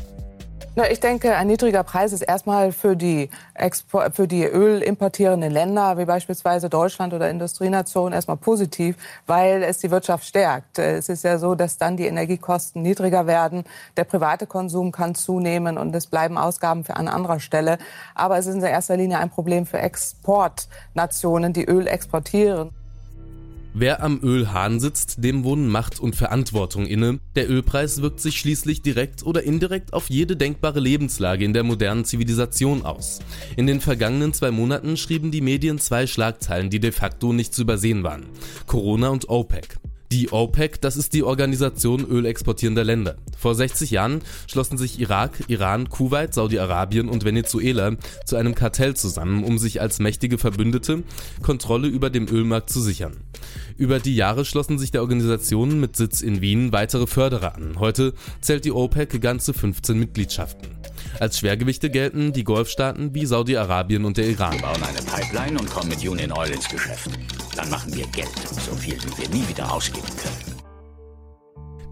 Na, 0.79 0.89
ich 0.89 1.01
denke, 1.01 1.35
ein 1.35 1.49
niedriger 1.49 1.83
Preis 1.83 2.13
ist 2.13 2.23
erstmal 2.23 2.71
für 2.71 2.95
die, 2.95 3.31
Expo 3.53 4.01
für 4.13 4.29
die 4.29 4.45
ölimportierenden 4.45 5.51
Länder, 5.51 5.99
wie 5.99 6.05
beispielsweise 6.05 6.71
Deutschland 6.71 7.13
oder 7.13 7.29
Industrienationen, 7.29 8.13
erstmal 8.13 8.37
positiv, 8.37 8.95
weil 9.27 9.65
es 9.65 9.79
die 9.79 9.91
Wirtschaft 9.91 10.25
stärkt. 10.25 10.79
Es 10.79 11.09
ist 11.09 11.25
ja 11.25 11.39
so, 11.39 11.57
dass 11.57 11.79
dann 11.79 11.97
die 11.97 12.07
Energiekosten 12.07 12.81
niedriger 12.81 13.27
werden, 13.27 13.65
der 13.97 14.05
private 14.05 14.47
Konsum 14.47 14.93
kann 14.93 15.17
zunehmen 15.17 15.79
und 15.79 15.97
es 15.97 16.07
bleiben 16.07 16.39
Ausgaben 16.39 16.85
für 16.85 16.95
an 16.95 17.09
anderer 17.09 17.41
Stelle. 17.41 17.79
Aber 18.15 18.39
es 18.39 18.47
ist 18.47 18.55
in 18.55 18.63
erster 18.63 18.97
Linie 18.97 19.19
ein 19.19 19.31
Problem 19.31 19.67
für 19.67 19.81
Exportnationen, 19.81 21.53
die 21.53 21.65
Öl 21.65 21.89
exportieren. 21.89 22.78
Wer 23.75 24.03
am 24.03 24.21
Ölhahn 24.23 24.81
sitzt, 24.81 25.23
dem 25.23 25.45
wohnen 25.45 25.69
Macht 25.69 26.01
und 26.01 26.17
Verantwortung 26.17 26.87
inne. 26.87 27.21
Der 27.37 27.51
Ölpreis 27.51 28.03
wirkt 28.03 28.21
sich 28.21 28.39
schließlich 28.41 28.83
direkt 28.83 29.25
oder 29.25 29.43
indirekt 29.43 29.93
auf 29.93 30.11
jede 30.11 30.37
denkbare 30.37 30.81
Lebenslage 30.81 31.45
in 31.45 31.53
der 31.53 31.65
modernen 31.65 32.05
Zivilisation 32.05 32.85
aus. 32.85 33.21
In 33.57 33.67
den 33.67 33.81
vergangenen 33.81 34.33
zwei 34.33 34.51
Monaten 34.51 34.97
schrieben 34.97 35.31
die 35.31 35.43
Medien 35.43 35.79
zwei 35.79 36.07
Schlagzeilen, 36.07 36.71
die 36.71 36.81
de 36.81 36.93
facto 36.93 37.33
nicht 37.33 37.55
zu 37.55 37.63
übersehen 37.63 38.03
waren. 38.03 38.27
Corona 38.67 39.09
und 39.11 39.29
OPEC. 39.29 39.79
Die 40.11 40.33
OPEC, 40.33 40.81
das 40.81 40.97
ist 40.97 41.13
die 41.13 41.23
Organisation 41.23 42.03
ölexportierender 42.03 42.83
Länder. 42.83 43.17
Vor 43.37 43.55
60 43.55 43.91
Jahren 43.91 44.23
schlossen 44.47 44.79
sich 44.79 44.99
Irak, 45.01 45.45
Iran, 45.49 45.91
Kuwait, 45.91 46.33
Saudi-Arabien 46.33 47.11
und 47.11 47.27
Venezuela 47.27 47.95
zu 48.25 48.37
einem 48.37 48.55
Kartell 48.55 48.97
zusammen, 48.97 49.45
um 49.45 49.59
sich 49.59 49.83
als 49.83 49.99
mächtige 49.99 50.39
Verbündete 50.39 51.03
Kontrolle 51.43 51.89
über 51.89 52.09
den 52.09 52.27
Ölmarkt 52.27 52.71
zu 52.71 52.81
sichern. 52.81 53.19
Über 53.77 54.01
die 54.01 54.17
Jahre 54.17 54.47
schlossen 54.47 54.79
sich 54.79 54.91
der 54.91 55.03
Organisation 55.03 55.79
mit 55.79 55.97
Sitz 55.97 56.23
in 56.23 56.41
Wien 56.41 56.73
weitere 56.73 57.07
Förderer 57.07 57.55
an. 57.55 57.79
Heute 57.79 58.15
zählt 58.41 58.65
die 58.65 58.73
OPEC 58.73 59.21
ganze 59.21 59.53
15 59.53 59.99
Mitgliedschaften. 59.99 60.69
Als 61.21 61.39
Schwergewichte 61.39 61.91
gelten 61.91 62.33
die 62.33 62.45
Golfstaaten 62.45 63.13
wie 63.13 63.27
Saudi-Arabien 63.27 64.05
und 64.05 64.17
der 64.17 64.27
Iran. 64.27 64.53
Wir 64.53 64.63
bauen 64.63 64.83
eine 64.83 65.03
Pipeline 65.03 65.59
und 65.59 65.69
kommen 65.69 65.89
mit 65.89 65.99
Union 65.99 66.33
Oil 66.33 66.51
ins 66.51 66.69
Geschäft. 66.69 67.11
Dann 67.57 67.69
machen 67.71 67.93
wir 67.93 68.07
Geld, 68.09 68.29
so 68.51 68.75
viel 68.77 68.97
wie 69.03 69.23
wir 69.23 69.29
nie 69.31 69.49
wieder 69.49 69.73
ausgeben 69.73 70.07
können. 70.07 70.48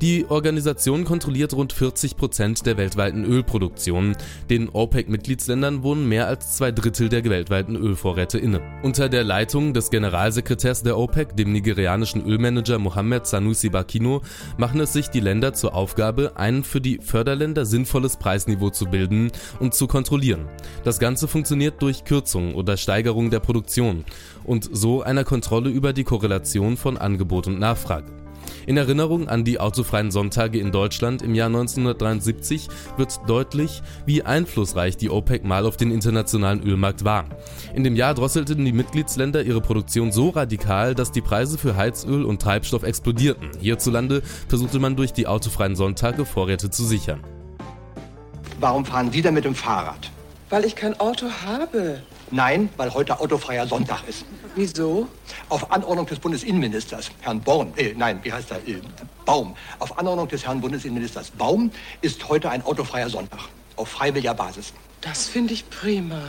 Die 0.02 0.26
Organisation 0.28 1.04
kontrolliert 1.04 1.54
rund 1.54 1.72
40 1.72 2.18
Prozent 2.18 2.66
der 2.66 2.76
weltweiten 2.76 3.24
Ölproduktion. 3.24 4.14
Den 4.50 4.68
OPEC-Mitgliedsländern 4.68 5.82
wohnen 5.82 6.06
mehr 6.06 6.26
als 6.26 6.54
zwei 6.58 6.70
Drittel 6.70 7.08
der 7.08 7.24
weltweiten 7.24 7.76
Ölvorräte 7.76 8.38
inne. 8.38 8.60
Unter 8.82 9.08
der 9.08 9.24
Leitung 9.24 9.72
des 9.72 9.88
Generalsekretärs 9.88 10.82
der 10.82 10.98
OPEC, 10.98 11.34
dem 11.34 11.50
nigerianischen 11.50 12.26
Ölmanager 12.26 12.78
Mohamed 12.78 13.26
Sanusi 13.26 13.70
Bakino, 13.70 14.20
machen 14.58 14.80
es 14.80 14.92
sich 14.92 15.08
die 15.08 15.20
Länder 15.20 15.54
zur 15.54 15.74
Aufgabe, 15.74 16.32
ein 16.36 16.62
für 16.62 16.82
die 16.82 16.98
Förderländer 16.98 17.64
sinnvolles 17.64 18.18
Preisniveau 18.18 18.68
zu 18.68 18.84
bilden 18.84 19.32
und 19.60 19.72
zu 19.72 19.86
kontrollieren. 19.86 20.46
Das 20.84 20.98
Ganze 20.98 21.26
funktioniert 21.26 21.80
durch 21.80 22.04
Kürzung 22.04 22.54
oder 22.54 22.76
Steigerung 22.76 23.30
der 23.30 23.40
Produktion 23.40 24.04
und 24.44 24.68
so 24.70 25.00
einer 25.00 25.24
Kontrolle 25.24 25.70
über 25.70 25.94
die 25.94 26.04
Korrelation 26.04 26.76
von 26.76 26.98
Angebot 26.98 27.46
und 27.46 27.58
Nachfrage. 27.58 28.25
In 28.66 28.76
Erinnerung 28.76 29.28
an 29.28 29.44
die 29.44 29.60
autofreien 29.60 30.10
Sonntage 30.10 30.58
in 30.58 30.72
Deutschland 30.72 31.22
im 31.22 31.36
Jahr 31.36 31.46
1973 31.46 32.68
wird 32.96 33.20
deutlich, 33.28 33.80
wie 34.06 34.24
einflussreich 34.24 34.96
die 34.96 35.08
OPEC 35.08 35.44
mal 35.44 35.66
auf 35.66 35.76
den 35.76 35.92
internationalen 35.92 36.60
Ölmarkt 36.64 37.04
war. 37.04 37.26
In 37.76 37.84
dem 37.84 37.94
Jahr 37.94 38.14
drosselten 38.14 38.64
die 38.64 38.72
Mitgliedsländer 38.72 39.44
ihre 39.44 39.60
Produktion 39.60 40.10
so 40.10 40.30
radikal, 40.30 40.96
dass 40.96 41.12
die 41.12 41.20
Preise 41.20 41.58
für 41.58 41.76
Heizöl 41.76 42.24
und 42.24 42.42
Treibstoff 42.42 42.82
explodierten. 42.82 43.50
Hierzulande 43.60 44.22
versuchte 44.48 44.80
man 44.80 44.96
durch 44.96 45.12
die 45.12 45.28
autofreien 45.28 45.76
Sonntage 45.76 46.24
Vorräte 46.24 46.68
zu 46.68 46.84
sichern. 46.84 47.20
Warum 48.58 48.84
fahren 48.84 49.12
Sie 49.12 49.22
denn 49.22 49.34
mit 49.34 49.44
dem 49.44 49.54
Fahrrad? 49.54 50.10
Weil 50.50 50.64
ich 50.64 50.74
kein 50.74 50.98
Auto 50.98 51.26
habe. 51.46 52.00
Nein, 52.30 52.68
weil 52.76 52.92
heute 52.92 53.20
autofreier 53.20 53.66
Sonntag 53.66 54.02
ist. 54.08 54.24
Wieso? 54.56 55.08
Auf 55.48 55.70
Anordnung 55.70 56.06
des 56.06 56.18
Bundesinnenministers, 56.18 57.10
Herrn 57.20 57.40
Born, 57.40 57.72
äh, 57.76 57.94
nein, 57.96 58.18
wie 58.22 58.32
heißt 58.32 58.50
er, 58.50 58.58
äh, 58.66 58.80
Baum. 59.24 59.56
Auf 59.78 59.96
Anordnung 59.98 60.28
des 60.28 60.44
Herrn 60.44 60.60
Bundesinnenministers 60.60 61.30
Baum 61.30 61.70
ist 62.00 62.28
heute 62.28 62.50
ein 62.50 62.62
autofreier 62.64 63.08
Sonntag. 63.08 63.40
Auf 63.76 63.88
freiwilliger 63.88 64.34
Basis. 64.34 64.72
Das 65.00 65.28
finde 65.28 65.54
ich 65.54 65.68
prima. 65.70 66.20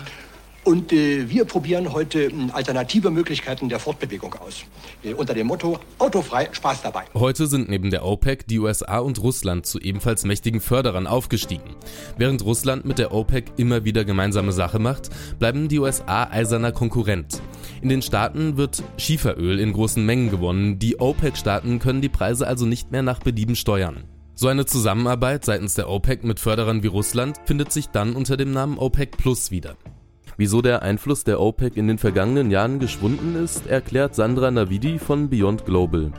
Und 0.63 0.91
äh, 0.91 1.29
wir 1.29 1.45
probieren 1.45 1.93
heute 1.93 2.25
äh, 2.25 2.33
alternative 2.51 3.09
Möglichkeiten 3.09 3.69
der 3.69 3.79
Fortbewegung 3.79 4.33
aus. 4.35 4.65
Äh, 5.03 5.13
unter 5.13 5.33
dem 5.33 5.47
Motto 5.47 5.79
Autofrei, 5.97 6.49
Spaß 6.51 6.81
dabei. 6.81 7.05
Heute 7.13 7.47
sind 7.47 7.69
neben 7.69 7.89
der 7.89 8.03
OPEC 8.05 8.45
die 8.47 8.59
USA 8.59 8.99
und 8.99 9.21
Russland 9.21 9.65
zu 9.65 9.79
ebenfalls 9.79 10.25
mächtigen 10.25 10.59
Förderern 10.59 11.07
aufgestiegen. 11.07 11.75
Während 12.17 12.43
Russland 12.43 12.85
mit 12.85 12.99
der 12.99 13.13
OPEC 13.13 13.53
immer 13.57 13.85
wieder 13.85 14.03
gemeinsame 14.03 14.51
Sache 14.51 14.79
macht, 14.79 15.09
bleiben 15.39 15.69
die 15.69 15.79
USA 15.79 16.25
eiserner 16.29 16.73
Konkurrent. 16.73 17.41
In 17.81 17.89
den 17.89 18.01
Staaten 18.01 18.57
wird 18.57 18.83
Schieferöl 18.97 19.59
in 19.59 19.71
großen 19.71 20.05
Mengen 20.05 20.29
gewonnen. 20.29 20.79
Die 20.79 20.99
OPEC-Staaten 20.99 21.79
können 21.79 22.01
die 22.01 22.09
Preise 22.09 22.47
also 22.47 22.65
nicht 22.65 22.91
mehr 22.91 23.03
nach 23.03 23.19
Belieben 23.19 23.55
steuern. 23.55 24.03
So 24.35 24.47
eine 24.49 24.65
Zusammenarbeit 24.65 25.45
seitens 25.45 25.73
der 25.73 25.89
OPEC 25.89 26.23
mit 26.23 26.39
Förderern 26.39 26.83
wie 26.83 26.87
Russland 26.87 27.37
findet 27.45 27.71
sich 27.71 27.87
dann 27.87 28.15
unter 28.15 28.37
dem 28.37 28.51
Namen 28.51 28.77
OPEC 28.77 29.17
Plus 29.17 29.49
wieder. 29.49 29.77
Wieso 30.39 30.61
der 30.61 30.83
Einfluss 30.83 31.23
der 31.23 31.39
OPEC 31.39 31.77
in 31.77 31.87
den 31.87 31.97
vergangenen 31.97 32.51
Jahren 32.51 32.77
geschwunden 32.77 33.43
ist, 33.43 33.65
erklärt 33.65 34.13
Sandra 34.13 34.51
Navidi 34.51 34.99
von 34.99 35.31
Beyond 35.31 35.65
Global. 35.65 36.11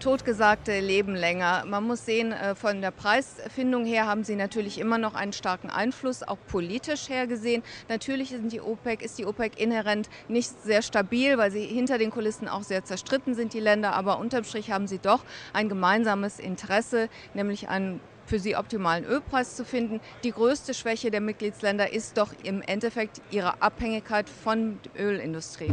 Totgesagte 0.00 0.80
leben 0.80 1.14
länger. 1.14 1.64
Man 1.68 1.84
muss 1.84 2.04
sehen, 2.04 2.32
äh, 2.32 2.56
von 2.56 2.80
der 2.80 2.90
Preisfindung 2.90 3.84
her 3.84 4.08
haben 4.08 4.24
sie 4.24 4.34
natürlich 4.34 4.80
immer 4.80 4.98
noch 4.98 5.14
einen 5.14 5.32
starken 5.32 5.70
Einfluss, 5.70 6.24
auch 6.24 6.38
politisch 6.48 7.08
her 7.08 7.28
gesehen. 7.28 7.62
Natürlich 7.88 8.30
sind 8.30 8.52
die 8.52 8.60
OPEC, 8.60 9.02
ist 9.02 9.16
die 9.18 9.24
OPEC 9.24 9.60
inhärent 9.60 10.08
nicht 10.26 10.50
sehr 10.64 10.82
stabil, 10.82 11.38
weil 11.38 11.52
sie 11.52 11.62
hinter 11.64 11.98
den 11.98 12.10
Kulissen 12.10 12.48
auch 12.48 12.64
sehr 12.64 12.84
zerstritten 12.84 13.36
sind, 13.36 13.54
die 13.54 13.60
Länder. 13.60 13.92
Aber 13.92 14.18
unterm 14.18 14.42
Strich 14.42 14.72
haben 14.72 14.88
sie 14.88 14.98
doch 14.98 15.22
ein 15.52 15.68
gemeinsames 15.68 16.40
Interesse, 16.40 17.08
nämlich 17.34 17.68
einen 17.68 18.00
für 18.28 18.38
sie 18.38 18.56
optimalen 18.56 19.04
Ölpreis 19.04 19.56
zu 19.56 19.64
finden. 19.64 20.00
Die 20.22 20.32
größte 20.32 20.74
Schwäche 20.74 21.10
der 21.10 21.20
Mitgliedsländer 21.20 21.92
ist 21.92 22.18
doch 22.18 22.32
im 22.44 22.62
Endeffekt 22.62 23.20
ihre 23.30 23.62
Abhängigkeit 23.62 24.28
von 24.28 24.78
Ölindustrie. 24.96 25.72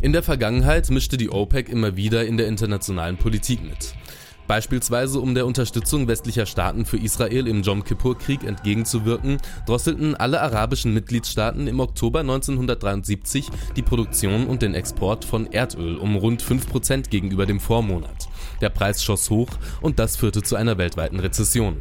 In 0.00 0.12
der 0.12 0.22
Vergangenheit 0.22 0.90
mischte 0.90 1.16
die 1.16 1.30
OPEC 1.30 1.68
immer 1.68 1.96
wieder 1.96 2.24
in 2.24 2.36
der 2.36 2.48
internationalen 2.48 3.18
Politik 3.18 3.62
mit. 3.62 3.94
Beispielsweise 4.48 5.20
um 5.20 5.34
der 5.34 5.46
Unterstützung 5.46 6.08
westlicher 6.08 6.46
Staaten 6.46 6.84
für 6.84 6.96
Israel 6.96 7.46
im 7.46 7.62
Jom 7.62 7.84
Kippur-Krieg 7.84 8.42
entgegenzuwirken, 8.42 9.38
drosselten 9.66 10.16
alle 10.16 10.40
arabischen 10.40 10.92
Mitgliedstaaten 10.92 11.68
im 11.68 11.80
Oktober 11.80 12.20
1973 12.20 13.48
die 13.76 13.82
Produktion 13.82 14.46
und 14.46 14.62
den 14.62 14.74
Export 14.74 15.24
von 15.24 15.50
Erdöl 15.52 15.96
um 15.96 16.16
rund 16.16 16.42
5% 16.42 17.08
gegenüber 17.08 17.46
dem 17.46 17.60
Vormonat. 17.60 18.28
Der 18.60 18.68
Preis 18.68 19.02
schoss 19.02 19.30
hoch 19.30 19.48
und 19.80 19.98
das 19.98 20.16
führte 20.16 20.42
zu 20.42 20.56
einer 20.56 20.78
weltweiten 20.78 21.20
Rezession. 21.20 21.80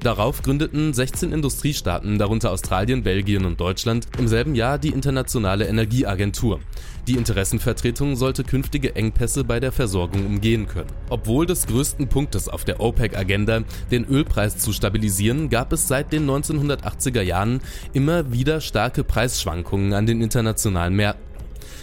Darauf 0.00 0.42
gründeten 0.42 0.92
16 0.92 1.32
Industriestaaten, 1.32 2.18
darunter 2.18 2.50
Australien, 2.50 3.02
Belgien 3.02 3.44
und 3.44 3.60
Deutschland, 3.60 4.06
im 4.18 4.28
selben 4.28 4.54
Jahr 4.54 4.78
die 4.78 4.90
Internationale 4.90 5.66
Energieagentur. 5.66 6.60
Die 7.08 7.16
Interessenvertretung 7.16 8.14
sollte 8.14 8.44
künftige 8.44 8.94
Engpässe 8.94 9.42
bei 9.42 9.58
der 9.58 9.72
Versorgung 9.72 10.24
umgehen 10.24 10.68
können. 10.68 10.90
Obwohl 11.10 11.46
des 11.46 11.66
größten 11.66 12.08
Punktes 12.08 12.48
auf 12.48 12.64
der 12.64 12.80
OPEC-Agenda, 12.80 13.62
den 13.90 14.04
Ölpreis 14.04 14.58
zu 14.58 14.72
stabilisieren, 14.72 15.50
gab 15.50 15.72
es 15.72 15.88
seit 15.88 16.12
den 16.12 16.28
1980er 16.28 17.22
Jahren 17.22 17.60
immer 17.92 18.32
wieder 18.32 18.60
starke 18.60 19.02
Preisschwankungen 19.02 19.94
an 19.94 20.06
den 20.06 20.20
internationalen 20.20 20.94
Märkten. 20.94 21.31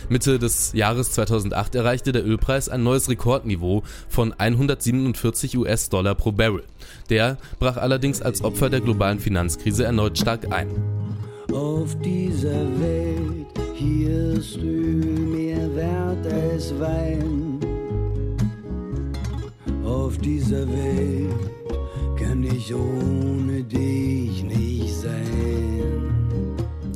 Mitte 0.10 0.40
des 0.40 0.74
Jahres 0.74 1.12
2008 1.12 1.76
erreichte 1.76 2.12
der 2.12 2.26
Ölpreis 2.26 2.70
ein 2.70 2.84
neues 2.84 3.10
Rekordniveau 3.10 3.84
von 4.08 4.34
147 4.38 5.58
US-Dollar 5.58 6.16
pro 6.16 6.32
Barrel. 6.32 6.64
Der 7.10 7.38
brach 7.60 7.78
allerdings 7.78 8.22
als 8.22 8.44
Opfer 8.44 8.70
der 8.70 8.82
globalen 8.82 9.20
Finanzkrise 9.20 9.86
erneut 9.86 10.18
stark 10.18 10.52
ein. 10.52 10.68
Auf 11.54 11.98
dieser 12.00 12.66
Welt, 12.80 13.48
hier 13.74 14.34
ist 14.34 14.58
Öl 14.58 15.20
mehr 15.20 15.76
wert 15.76 16.26
als 16.32 16.80
Wein. 16.80 17.60
Auf 19.84 20.18
dieser 20.20 20.68
Welt 20.68 21.52
kann 22.18 22.44
ich 22.44 22.74
ohne 22.74 23.64
dich 23.64 24.44
nicht. 24.44 24.79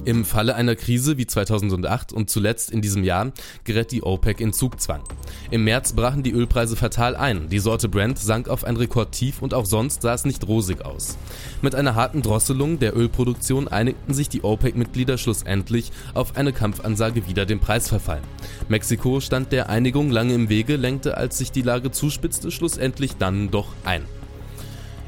Im 0.05 0.25
Falle 0.25 0.55
einer 0.55 0.75
Krise 0.75 1.17
wie 1.17 1.25
2008 1.25 2.11
und 2.11 2.29
zuletzt 2.29 2.71
in 2.71 2.81
diesem 2.81 3.05
Jahr 3.05 3.31
gerät 3.63 3.91
die 3.91 4.03
OPEC 4.03 4.41
in 4.41 4.51
Zugzwang. 4.51 5.01
Im 5.49 5.63
März 5.63 5.93
brachen 5.93 6.23
die 6.23 6.33
Ölpreise 6.33 6.75
fatal 6.75 7.15
ein. 7.15 7.47
Die 7.47 7.59
Sorte 7.59 7.87
Brent 7.87 8.19
sank 8.19 8.49
auf 8.49 8.65
ein 8.65 8.75
Rekordtief 8.75 9.41
und 9.41 9.53
auch 9.53 9.65
sonst 9.65 10.01
sah 10.01 10.13
es 10.13 10.25
nicht 10.25 10.45
rosig 10.45 10.83
aus. 10.83 11.17
Mit 11.61 11.73
einer 11.73 11.95
harten 11.95 12.21
Drosselung 12.21 12.79
der 12.79 12.97
Ölproduktion 12.97 13.69
einigten 13.69 14.13
sich 14.13 14.27
die 14.27 14.43
OPEC-Mitglieder 14.43 15.17
schlussendlich 15.17 15.91
auf 16.13 16.35
eine 16.35 16.51
Kampfansage 16.51 17.25
wider 17.27 17.45
den 17.45 17.61
Preisverfall. 17.61 18.21
Mexiko 18.67 19.21
stand 19.21 19.53
der 19.53 19.69
Einigung 19.69 20.11
lange 20.11 20.33
im 20.33 20.49
Wege, 20.49 20.75
lenkte, 20.75 21.15
als 21.15 21.37
sich 21.37 21.51
die 21.51 21.61
Lage 21.61 21.91
zuspitzte, 21.91 22.51
schlussendlich 22.51 23.15
dann 23.15 23.51
doch 23.51 23.67
ein. 23.85 24.03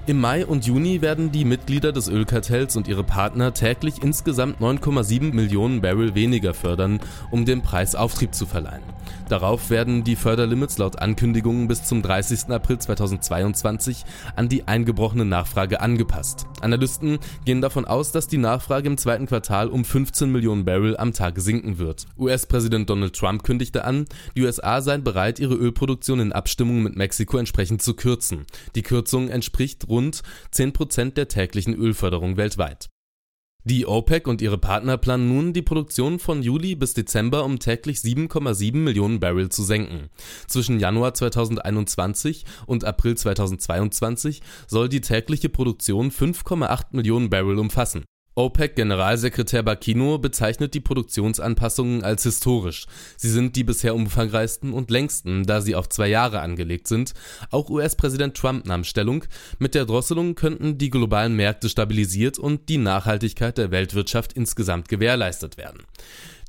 Im 0.08 0.22
Mai 0.22 0.46
und 0.46 0.68
Juni 0.68 1.02
werden 1.02 1.32
die 1.32 1.46
Mitglieder 1.46 1.92
des 1.92 2.10
Ölkartells 2.10 2.76
und 2.76 2.88
ihre 2.88 3.04
Partner 3.04 3.56
täglich 3.56 4.04
insgesamt 4.04 4.62
9,7 4.62 5.34
Millionen 5.34 5.82
Barrel 5.82 6.14
weniger 6.14 6.54
fördern, 6.54 7.00
um 7.32 7.44
dem 7.44 7.64
Preis 7.64 7.96
Auftrieb 7.96 8.36
zu 8.36 8.46
verleihen. 8.46 8.84
Darauf 9.30 9.72
werden 9.72 10.04
die 10.04 10.16
Förderlimits 10.16 10.78
laut 10.78 11.00
Ankündigungen 11.00 11.68
bis 11.68 11.84
zum 11.86 12.04
30. 12.04 12.50
April 12.50 12.78
2022 12.78 14.06
an 14.36 14.48
die 14.48 14.68
eingebrochene 14.68 15.26
Nachfrage 15.26 15.82
angepasst. 15.82 16.46
Analysten 16.62 17.18
gehen 17.44 17.62
davon 17.62 17.86
aus, 17.86 18.12
dass 18.12 18.28
die 18.28 18.38
Nachfrage 18.38 18.88
im 18.88 19.00
zweiten 19.00 19.26
Quartal 19.26 19.70
um 19.70 19.84
15 19.84 20.32
Millionen 20.32 20.66
Barrel 20.66 20.98
am 20.98 21.14
Tag 21.14 21.40
sinken 21.40 21.80
wird. 21.80 22.06
US-Präsident 22.20 22.92
Donald 22.92 23.16
Trump 23.16 23.44
kündigte 23.44 23.84
an, 23.86 24.06
die 24.36 24.44
USA 24.44 24.82
seien 24.82 25.04
bereit, 25.04 25.40
ihre 25.40 25.56
Ölproduktion 25.56 26.20
in 26.20 26.32
Abstimmung 26.32 26.84
mit 26.84 26.96
Mexiko 26.96 27.40
entsprechend 27.40 27.82
zu 27.82 27.96
kürzen. 27.96 28.46
Die 28.76 28.84
Kürzung 28.84 29.30
entspricht 29.30 29.90
rund 29.96 30.22
10% 30.54 31.14
der 31.14 31.30
täglichen 31.30 31.74
Ölförderung 31.74 32.36
weltweit. 32.36 32.90
Die 33.64 33.88
OPEC 33.88 34.28
und 34.28 34.44
ihre 34.44 34.60
Partner 34.60 34.98
planen 34.98 35.28
nun, 35.28 35.54
die 35.54 35.64
Produktion 35.64 36.20
von 36.20 36.44
Juli 36.44 36.76
bis 36.76 36.94
Dezember 36.94 37.46
um 37.46 37.58
täglich 37.58 37.98
7,7 37.98 38.76
Millionen 38.76 39.20
Barrel 39.20 39.50
zu 39.50 39.64
senken. 39.64 40.10
Zwischen 40.48 40.80
Januar 40.80 41.16
2021 41.16 42.46
und 42.68 42.84
April 42.84 43.18
2022 43.18 44.44
soll 44.68 44.88
die 44.88 45.02
tägliche 45.02 45.50
Produktion 45.50 46.12
5,8 46.12 46.88
Millionen 46.92 47.32
Barrel 47.32 47.58
umfassen. 47.58 48.06
OPEC-Generalsekretär 48.36 49.64
Bakino 49.64 50.18
bezeichnet 50.18 50.74
die 50.74 50.82
Produktionsanpassungen 50.82 52.04
als 52.04 52.24
historisch. 52.24 52.86
Sie 53.16 53.30
sind 53.30 53.56
die 53.56 53.64
bisher 53.64 53.96
umfangreichsten 53.96 54.74
und 54.74 54.92
längsten, 54.92 55.46
da 55.46 55.62
sie 55.62 55.74
auf 55.74 55.88
zwei 55.88 56.10
Jahre 56.10 56.42
angelegt 56.42 56.88
sind. 56.88 57.14
Auch 57.50 57.70
US-Präsident 57.70 58.36
Trump 58.36 58.66
nahm 58.66 58.84
Stellung. 58.84 59.24
Mit 59.58 59.74
der 59.74 59.86
Drosselung 59.86 60.36
könnten 60.36 60.78
die 60.78 60.90
globalen 60.90 61.38
Märkte 61.38 61.70
stabilisiert 61.70 62.38
und 62.38 62.68
die 62.68 62.78
Nachhaltigkeit 62.78 63.58
der 63.58 63.72
Weltwirtschaft 63.72 64.34
insgesamt 64.34 64.90
gewährleistet 64.90 65.56
werden. 65.56 65.84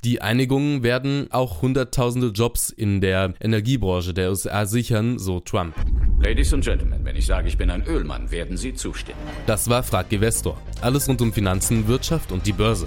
Die 0.05 0.23
Einigungen 0.23 0.83
werden 0.83 1.29
auch 1.31 1.63
Hunderttausende 1.63 2.29
Jobs 2.29 2.71
in 2.71 3.01
der 3.01 3.35
Energiebranche 3.41 4.15
der 4.15 4.31
USA 4.31 4.67
sichern, 4.67 5.19
so 5.19 5.41
Trump. 5.41 5.75
Ladies 6.21 6.53
and 6.55 6.65
Gentlemen, 6.65 7.05
wenn 7.05 7.17
ich 7.17 7.27
sage, 7.27 7.49
ich 7.49 7.59
bin 7.59 7.71
ein 7.71 7.85
Ölmann, 7.87 8.31
werden 8.31 8.57
Sie 8.57 8.75
zustimmen. 8.75 9.19
Das 9.47 9.69
war 9.69 9.83
Frag 9.83 10.13
Investor. 10.13 10.61
Alles 10.81 11.09
rund 11.09 11.21
um 11.23 11.33
Finanzen, 11.33 11.89
Wirtschaft 11.89 12.33
und 12.33 12.47
die 12.47 12.53
Börse. 12.53 12.87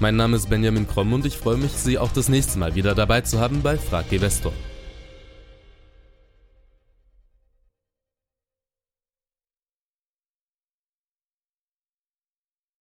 Mein 0.00 0.16
Name 0.16 0.36
ist 0.36 0.50
Benjamin 0.50 0.86
Kromm 0.86 1.12
und 1.12 1.26
ich 1.26 1.36
freue 1.36 1.56
mich, 1.56 1.72
Sie 1.72 1.98
auch 1.98 2.12
das 2.12 2.28
nächste 2.28 2.58
Mal 2.58 2.74
wieder 2.74 2.94
dabei 2.94 3.20
zu 3.20 3.40
haben 3.40 3.62
bei 3.62 3.76
Frag 3.76 4.10
Investor. 4.12 4.52